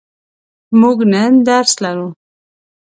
[0.79, 2.07] موږ نن درس لرو.